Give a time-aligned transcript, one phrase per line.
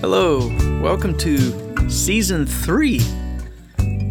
[0.00, 0.46] Hello,
[0.80, 3.00] welcome to season three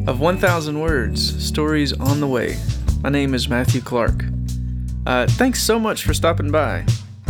[0.05, 2.57] of 1000 Words Stories on the Way.
[3.01, 4.25] My name is Matthew Clark.
[5.05, 6.85] Uh, thanks so much for stopping by.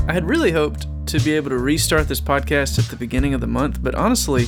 [0.08, 3.42] I had really hoped to be able to restart this podcast at the beginning of
[3.42, 4.48] the month, but honestly,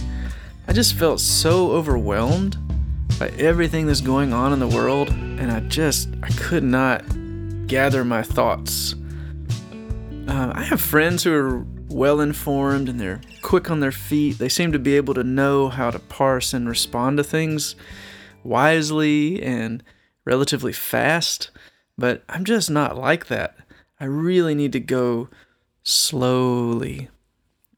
[0.68, 2.58] I just felt so overwhelmed
[3.20, 7.04] by everything that's going on in the world, and I just I could not
[7.70, 8.96] gather my thoughts.
[10.28, 14.40] Uh, I have friends who are well informed and they're quick on their feet.
[14.40, 17.76] They seem to be able to know how to parse and respond to things
[18.44, 19.84] wisely and
[20.26, 21.52] relatively fast,
[21.96, 23.56] but I'm just not like that.
[24.00, 25.30] I really need to go
[25.84, 27.10] slowly.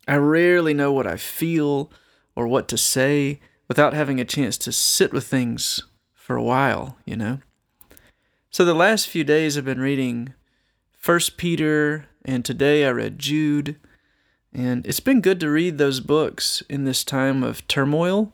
[0.07, 1.91] I rarely know what I feel
[2.33, 5.83] or what to say without having a chance to sit with things
[6.13, 7.39] for a while, you know?
[8.53, 10.33] So the last few days I've been reading
[10.91, 13.77] First Peter and today I read Jude
[14.51, 18.33] and it's been good to read those books in this time of turmoil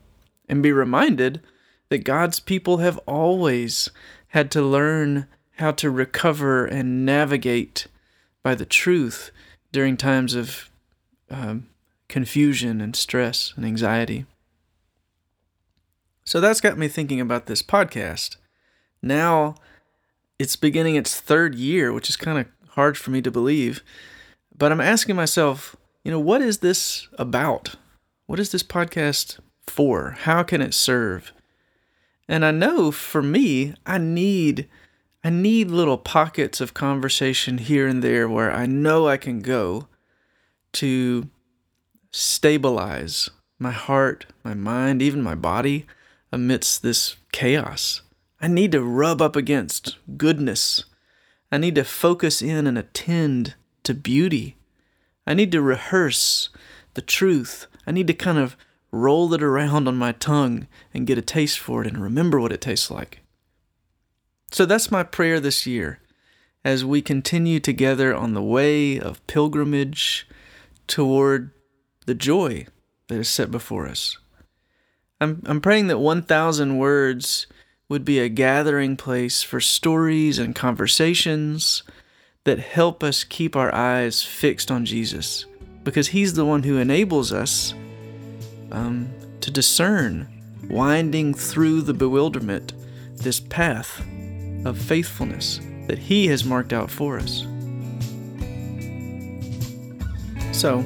[0.49, 1.43] and be reminded
[1.89, 3.91] that God's people have always
[4.29, 7.85] had to learn how to recover and navigate
[8.41, 9.29] by the truth
[9.71, 10.71] during times of
[11.29, 11.67] um,
[12.09, 14.25] confusion and stress and anxiety.
[16.25, 18.37] So that's got me thinking about this podcast.
[18.99, 19.53] Now
[20.39, 23.83] it's beginning its third year, which is kind of hard for me to believe.
[24.55, 27.75] But I'm asking myself, you know, what is this about?
[28.25, 30.11] What is this podcast for?
[30.11, 31.31] How can it serve?
[32.27, 34.67] And I know for me, I need
[35.23, 39.87] I need little pockets of conversation here and there where I know I can go
[40.73, 41.29] to
[42.11, 45.85] stabilize my heart, my mind, even my body
[46.31, 48.01] amidst this chaos.
[48.39, 50.85] I need to rub up against goodness.
[51.51, 54.57] I need to focus in and attend to beauty.
[55.25, 56.49] I need to rehearse
[56.93, 57.67] the truth.
[57.85, 58.55] I need to kind of
[58.91, 62.51] roll it around on my tongue and get a taste for it and remember what
[62.51, 63.21] it tastes like.
[64.51, 65.99] So that's my prayer this year
[66.63, 70.27] as we continue together on the way of pilgrimage
[70.85, 71.51] toward
[72.05, 72.65] the joy
[73.07, 74.17] that is set before us.
[75.19, 77.47] I'm, I'm praying that 1,000 words
[77.89, 81.83] would be a gathering place for stories and conversations
[82.43, 85.45] that help us keep our eyes fixed on Jesus
[85.83, 87.73] because He's the one who enables us
[88.71, 89.09] um,
[89.39, 90.27] to discern,
[90.69, 92.73] winding through the bewilderment,
[93.15, 94.01] this path
[94.65, 97.45] of faithfulness that He has marked out for us.
[100.51, 100.83] So,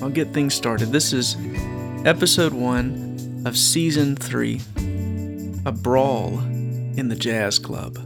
[0.00, 0.92] I'll get things started.
[0.92, 1.36] This is
[2.06, 4.62] episode one of season three
[5.66, 7.96] A Brawl in the Jazz Club.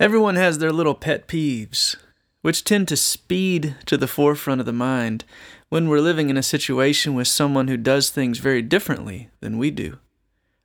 [0.00, 1.96] Everyone has their little pet peeves,
[2.40, 5.26] which tend to speed to the forefront of the mind
[5.68, 9.70] when we're living in a situation with someone who does things very differently than we
[9.70, 9.98] do.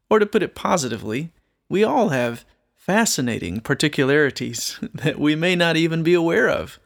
[0.09, 1.33] Or to put it positively,
[1.67, 6.79] we all have fascinating particularities that we may not even be aware of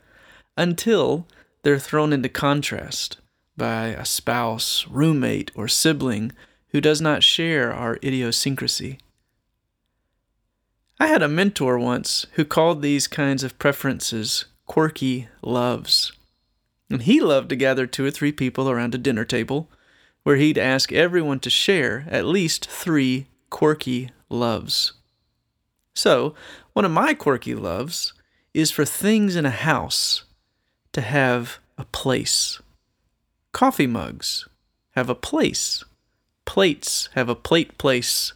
[0.58, 1.28] until
[1.64, 3.18] they're thrown into contrast
[3.56, 6.32] by a spouse, roommate, or sibling
[6.70, 9.00] who does not share our idiosyncrasy.
[11.00, 16.12] I had a mentor once who called these kinds of preferences quirky loves.
[16.90, 19.70] And he loved to gather two or three people around a dinner table
[20.24, 24.94] where he'd ask everyone to share at least three quirky loves.
[25.94, 26.36] So,
[26.74, 28.14] one of my quirky loves
[28.54, 30.24] is for things in a house
[30.98, 32.60] to have a place.
[33.52, 34.48] Coffee mugs
[34.96, 35.86] have a place.
[36.44, 38.34] Plates have a plate place.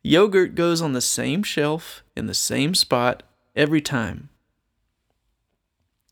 [0.00, 3.24] Yogurt goes on the same shelf in the same spot
[3.56, 4.28] every time.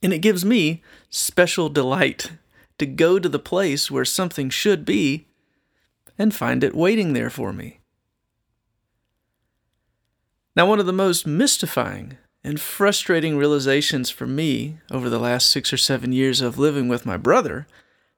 [0.03, 2.32] And it gives me special delight
[2.78, 5.28] to go to the place where something should be
[6.18, 7.78] and find it waiting there for me.
[10.56, 15.72] Now, one of the most mystifying and frustrating realizations for me over the last six
[15.72, 17.66] or seven years of living with my brother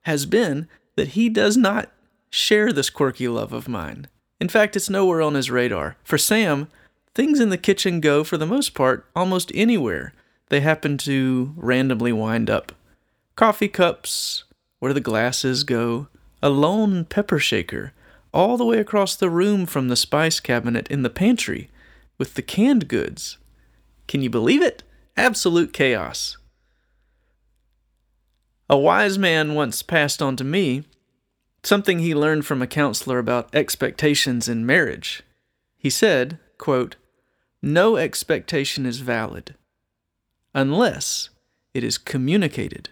[0.03, 1.91] has been that he does not
[2.31, 4.07] share this quirky love of mine.
[4.41, 5.97] In fact, it's nowhere on his radar.
[6.03, 6.69] For Sam,
[7.15, 10.13] things in the kitchen go, for the most part, almost anywhere
[10.49, 12.73] they happen to randomly wind up.
[13.37, 14.45] Coffee cups,
[14.81, 16.09] where the glasses go,
[16.43, 17.93] a lone pepper shaker,
[18.35, 21.71] all the way across the room from the spice cabinet in the pantry,
[22.19, 23.39] with the canned goods.
[24.09, 24.83] Can you believe it?
[25.17, 26.37] Absolute chaos.
[28.69, 30.85] A wise man once passed on to me
[31.63, 35.23] something he learned from a counselor about expectations in marriage.
[35.77, 36.97] He said, quote,
[37.61, 39.55] No expectation is valid
[40.55, 41.31] unless
[41.75, 42.91] it is communicated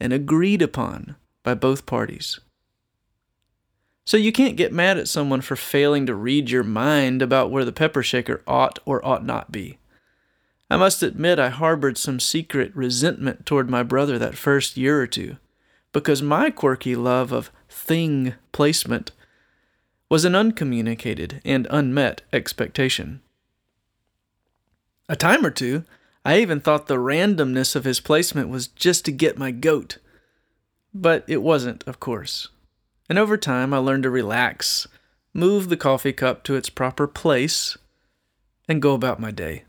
[0.00, 2.40] and agreed upon by both parties.
[4.06, 7.64] So you can't get mad at someone for failing to read your mind about where
[7.64, 9.78] the pepper shaker ought or ought not be.
[10.74, 15.06] I must admit I harbored some secret resentment toward my brother that first year or
[15.06, 15.36] two,
[15.92, 19.12] because my quirky love of thing placement
[20.08, 23.20] was an uncommunicated and unmet expectation.
[25.08, 25.84] A time or two,
[26.24, 29.98] I even thought the randomness of his placement was just to get my goat.
[30.92, 32.48] But it wasn't, of course.
[33.08, 34.88] And over time, I learned to relax,
[35.32, 37.78] move the coffee cup to its proper place,
[38.68, 39.62] and go about my day.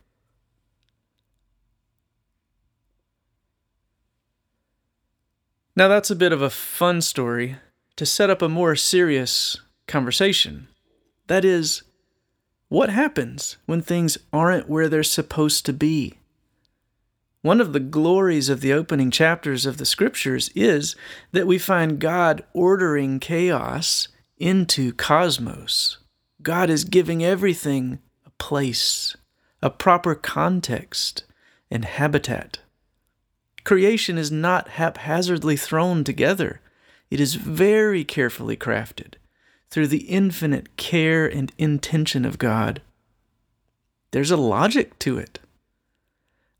[5.75, 7.57] Now, that's a bit of a fun story
[7.98, 9.57] to set up a more serious
[9.88, 10.68] conversation.
[11.27, 11.83] That is,
[12.69, 16.19] what happens when things aren't where they're supposed to be?
[17.42, 20.95] One of the glories of the opening chapters of the scriptures is
[21.31, 24.07] that we find God ordering chaos
[24.38, 25.98] into cosmos.
[26.42, 29.16] God is giving everything a place,
[29.62, 31.25] a proper context,
[31.69, 32.60] and habitat.
[33.65, 36.62] Creation is not haphazardly thrown together,
[37.12, 39.15] it is very carefully crafted
[39.69, 42.81] through the infinite care and intention of God.
[44.12, 45.39] There's a logic to it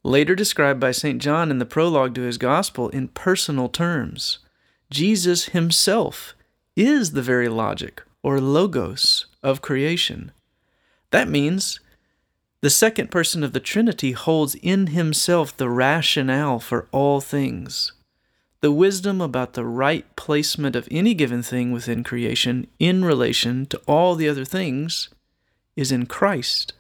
[0.06, 1.20] later described by St.
[1.20, 4.38] John in the prologue to his gospel in personal terms.
[4.92, 6.36] Jesus himself
[6.76, 10.32] is the very logic, or logos, of creation.
[11.10, 11.80] That means
[12.66, 17.92] the second person of the Trinity holds in himself the rationale for all things.
[18.62, 23.80] The wisdom about the right placement of any given thing within creation in relation to
[23.86, 25.10] all the other things
[25.76, 26.74] is in Christ.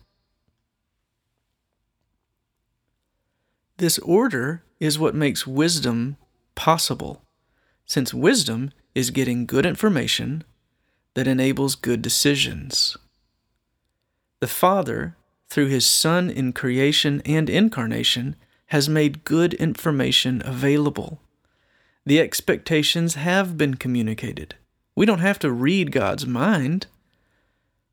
[3.78, 6.18] This order is what makes wisdom
[6.56, 7.22] possible,
[7.86, 10.46] since wisdom is getting good information
[11.14, 12.98] that enables good decisions.
[14.40, 15.16] The Father,
[15.50, 18.36] through His Son in creation and incarnation,
[18.68, 21.20] has made good information available.
[22.06, 24.56] The expectations have been communicated.
[24.96, 26.88] We don't have to read God's mind.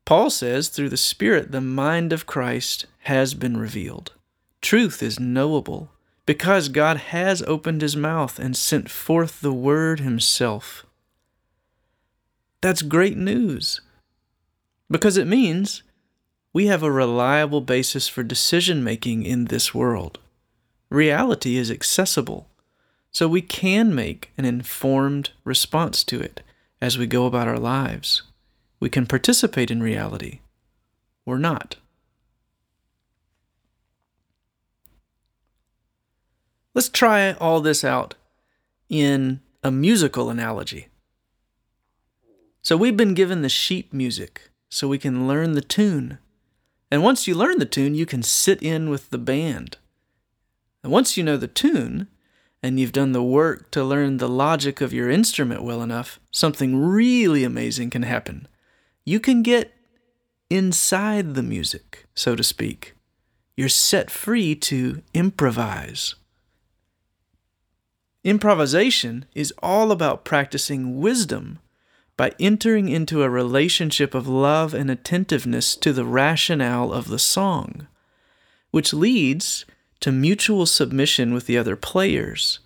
[0.05, 4.13] Paul says, through the Spirit, the mind of Christ has been revealed.
[4.61, 5.89] Truth is knowable
[6.25, 10.85] because God has opened his mouth and sent forth the Word himself.
[12.61, 13.81] That's great news
[14.89, 15.83] because it means
[16.53, 20.19] we have a reliable basis for decision making in this world.
[20.89, 22.47] Reality is accessible,
[23.11, 26.41] so we can make an informed response to it
[26.79, 28.21] as we go about our lives.
[28.79, 30.41] We can participate in reality
[31.25, 31.77] or not.
[36.75, 38.15] Let's try all this out
[38.89, 40.89] in a musical analogy.
[42.61, 46.17] So, we've been given the sheet music so we can learn the tune.
[46.93, 49.77] And once you learn the tune, you can sit in with the band.
[50.83, 52.07] And once you know the tune,
[52.61, 56.77] and you've done the work to learn the logic of your instrument well enough, something
[56.77, 58.47] really amazing can happen.
[59.05, 59.73] You can get
[60.51, 62.93] inside the music, so to speak.
[63.57, 66.13] You're set free to improvise.
[68.23, 71.57] Improvisation is all about practicing wisdom
[72.15, 77.87] by entering into a relationship of love and attentiveness to the rationale of the song,
[78.71, 79.65] which leads
[79.99, 82.59] to mutual submission with the other players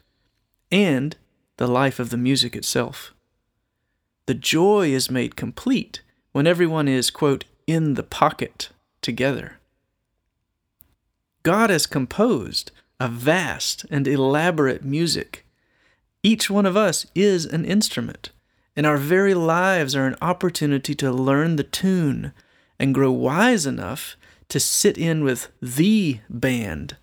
[0.71, 1.15] and
[1.57, 3.13] the life of the music itself.
[4.25, 6.01] The joy is made complete
[6.33, 8.69] when everyone is, quote, in the pocket
[9.01, 9.59] together.
[11.43, 15.45] God has composed a vast and elaborate music
[16.27, 18.31] each one of us is an instrument,
[18.77, 22.31] and our very lives are an opportunity to learn the tune
[22.79, 24.15] and grow wise enough
[24.49, 26.95] to sit in with the band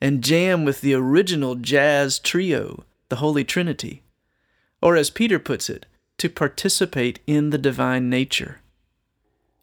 [0.00, 4.02] and jam with the original jazz trio, the Holy Trinity.
[4.82, 5.86] Or, as Peter puts it,
[6.18, 8.60] to participate in the divine nature.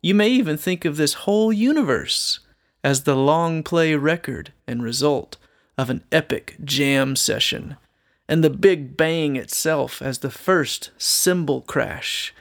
[0.02, 2.40] You may even think of this whole universe
[2.86, 5.36] as the long play record and result
[5.78, 7.76] of an epic jam session
[8.30, 12.32] and the Big Bang itself as the first cymbal crash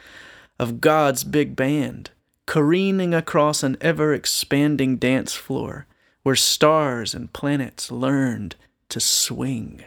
[0.58, 2.10] of God's big band,
[2.44, 5.86] careening across an ever expanding dance floor
[6.24, 8.54] where stars and planets learned
[8.90, 9.82] to swing.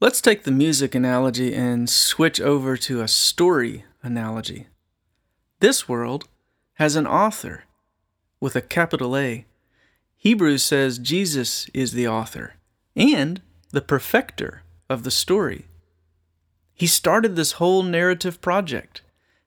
[0.00, 4.68] Let's take the music analogy and switch over to a story analogy.
[5.60, 6.26] This world
[6.74, 7.64] has an author
[8.40, 9.44] with a capital A.
[10.16, 12.54] Hebrews says Jesus is the author
[12.96, 15.66] and the perfecter of the story.
[16.74, 19.02] He started this whole narrative project,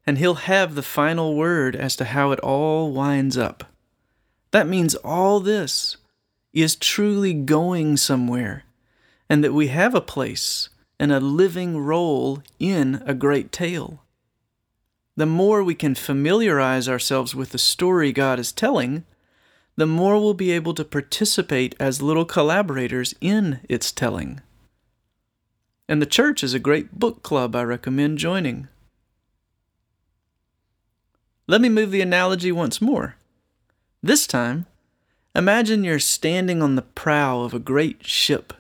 [0.06, 3.66] and he'll have the final word as to how it all winds up.
[4.52, 5.98] That means all this
[6.54, 8.64] is truly going somewhere,
[9.30, 14.02] and that we have a place and a living role in a great tale.
[15.18, 19.04] The more we can familiarize ourselves with the story God is telling,
[19.76, 24.42] the more we'll be able to participate as little collaborators in its telling.
[25.88, 28.68] And the church is a great book club I recommend joining.
[31.48, 33.18] Let me move the analogy once more.
[34.02, 34.66] This time,
[35.36, 38.54] imagine you're standing on the prow of a great ship.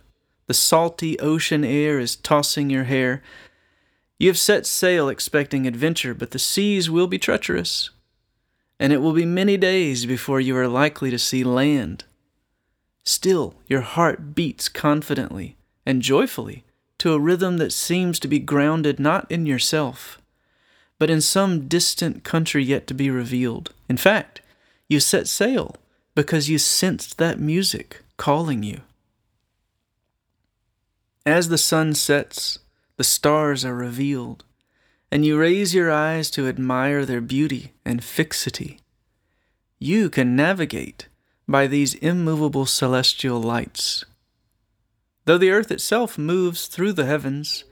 [0.48, 3.24] The salty ocean air is tossing your hair.
[4.19, 7.89] You have set sail expecting adventure, but the seas will be treacherous,
[8.79, 12.03] and it will be many days before you are likely to see land.
[13.03, 15.55] Still, your heart beats confidently
[15.86, 16.63] and joyfully
[16.98, 20.20] to a rhythm that seems to be grounded not in yourself,
[20.98, 23.74] but in some distant country yet to be revealed.
[23.88, 24.41] In fact,
[24.88, 25.75] you set sail
[26.15, 28.82] because you sensed that music calling you.
[31.25, 32.60] As the sun sets,
[32.98, 34.44] the stars are revealed,
[35.15, 38.79] and you raise your eyes to admire their beauty and fixity.
[39.79, 41.07] You can navigate
[41.48, 44.03] by these immovable celestial lights
[45.25, 47.65] though the earth itself moves through the heavens,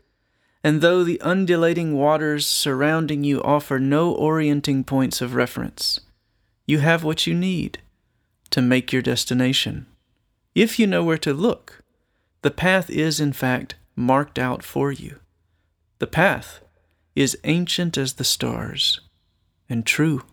[0.64, 6.00] and though the undulating waters surrounding you offer no orienting points of reference,
[6.66, 7.80] you have what you need
[8.50, 9.86] to make your destination.
[10.56, 11.84] If you know where to look,
[12.42, 15.20] the path is, in fact, marked out for you.
[16.00, 16.60] The path
[17.16, 19.02] is ancient as the stars
[19.70, 20.24] and true.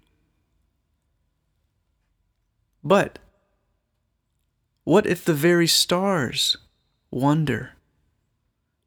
[2.83, 3.19] But
[4.85, 6.57] what if the very stars
[7.11, 7.73] wonder?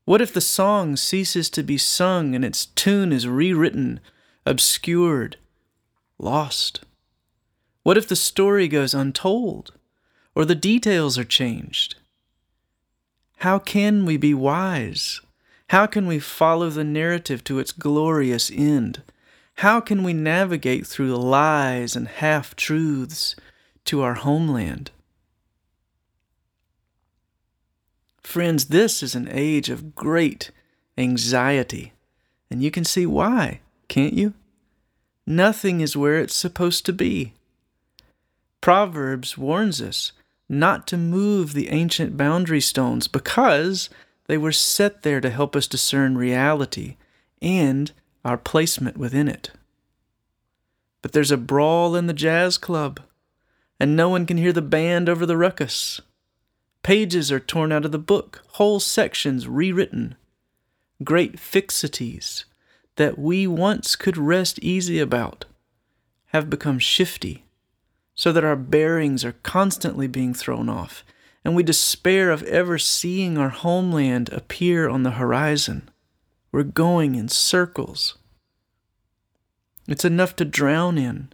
[0.06, 4.00] What if the song ceases to be sung and its tune is rewritten,
[4.46, 5.38] obscured,
[6.18, 6.82] lost?
[7.84, 9.74] What if the story goes untold
[10.36, 11.96] or the details are changed?
[13.38, 15.22] How can we be wise?
[15.74, 19.02] How can we follow the narrative to its glorious end?
[19.56, 23.36] How can we navigate through lies and half truths
[23.86, 24.92] to our homeland?
[28.22, 30.52] Friends, this is an age of great
[30.96, 31.94] anxiety,
[32.52, 34.36] and you can see why, can't you?
[35.26, 37.34] Nothing is where it's supposed to be.
[38.62, 40.12] Proverbs warns us
[40.48, 43.90] not to move the ancient boundary stones because
[44.28, 46.98] they were set there to help us discern reality
[47.42, 47.92] and
[48.24, 49.52] our placement within it.
[51.02, 53.02] But there's a brawl in the jazz club,
[53.80, 56.00] and no one can hear the band over the ruckus.
[56.84, 60.16] Pages are torn out of the book, whole sections rewritten.
[61.04, 62.46] Great fixities
[62.96, 65.46] that we once could rest easy about
[66.28, 67.44] have become shifty,
[68.16, 71.04] so that our bearings are constantly being thrown off,
[71.44, 75.90] and we despair of ever seeing our homeland appear on the horizon.
[76.52, 78.18] We're going in circles.
[79.88, 81.34] It's enough to drown in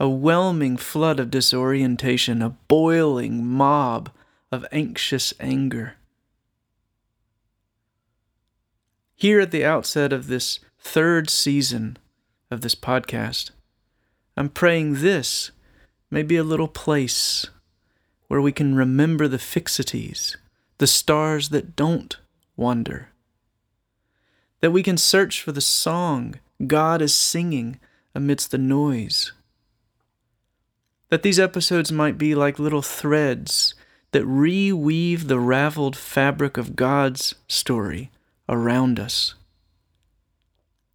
[0.00, 4.10] a whelming flood of disorientation, a boiling mob
[4.50, 5.94] of anxious anger.
[9.14, 11.98] Here at the outset of this third season
[12.50, 13.50] of this podcast,
[14.36, 15.52] I'm praying this
[16.10, 17.46] may be a little place
[18.32, 20.36] where we can remember the fixities,
[20.78, 22.16] the stars that don't
[22.56, 23.10] wander.
[24.62, 27.78] That we can search for the song God is singing
[28.14, 29.32] amidst the noise.
[31.10, 33.74] That these episodes might be like little threads
[34.12, 38.10] that reweave the raveled fabric of God's story
[38.48, 39.34] around us.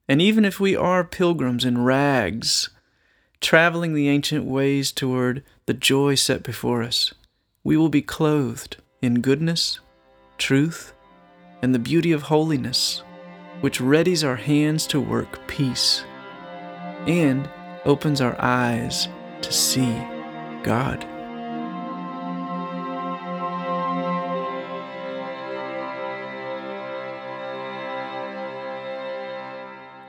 [0.07, 2.71] And even if we are pilgrims in rags,
[3.41, 7.13] traveling the ancient ways toward the joy set before us,
[7.67, 9.81] we will be clothed in goodness,
[10.37, 10.93] truth,
[11.61, 13.03] and the beauty of holiness,
[13.59, 16.05] which readies our hands to work peace
[17.07, 17.49] and
[17.83, 19.09] opens our eyes
[19.41, 19.93] to see
[20.63, 21.03] God.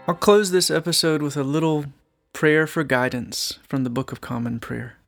[0.07, 1.87] I'll close this episode with a little
[2.33, 4.99] prayer for guidance from the Book of Common Prayer.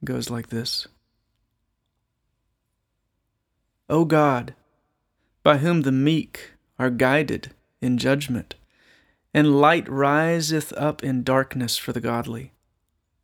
[0.00, 0.88] It goes like this
[3.90, 4.54] O God,
[5.42, 8.54] by whom the meek are guided in judgment,
[9.34, 12.52] and light riseth up in darkness for the godly.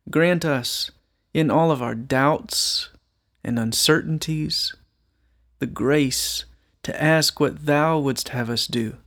[0.09, 0.91] Grant us,
[1.33, 2.89] in all of our doubts
[3.43, 4.75] and uncertainties,
[5.59, 6.45] the grace
[6.83, 8.97] to ask what Thou wouldst have us do,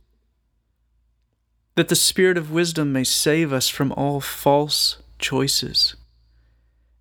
[1.75, 5.95] that the Spirit of wisdom may save us from all false choices,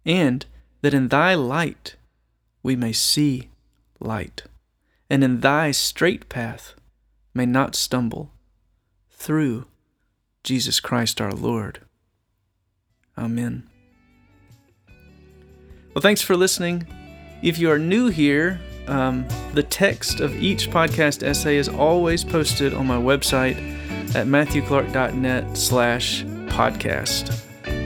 [0.04, 0.44] and
[0.82, 1.96] that in Thy light
[2.62, 3.48] we may see
[4.00, 4.44] light,
[5.10, 6.74] and in Thy straight path
[7.34, 8.32] may not stumble,
[9.10, 9.66] through
[10.42, 11.80] Jesus Christ our Lord.
[13.18, 13.68] Amen.
[15.94, 16.86] Well, thanks for listening.
[17.42, 22.72] If you are new here, um, the text of each podcast essay is always posted
[22.72, 23.56] on my website
[24.14, 27.36] at matthewclark.net slash podcast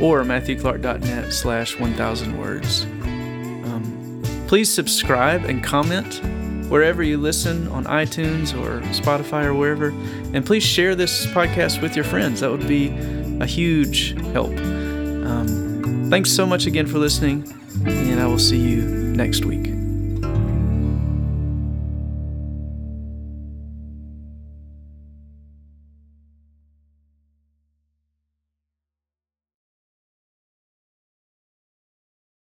[0.01, 2.85] or matthewclark.net slash 1000 words.
[2.85, 6.21] Um, please subscribe and comment
[6.69, 9.89] wherever you listen on iTunes or Spotify or wherever.
[10.33, 12.41] And please share this podcast with your friends.
[12.41, 12.89] That would be
[13.41, 14.57] a huge help.
[14.57, 17.45] Um, thanks so much again for listening,
[17.87, 19.74] and I will see you next week.